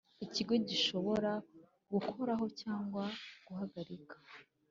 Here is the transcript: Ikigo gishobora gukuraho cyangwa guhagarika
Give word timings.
Ikigo 0.25 0.53
gishobora 0.69 1.31
gukuraho 1.91 2.45
cyangwa 2.61 3.03
guhagarika 3.45 4.15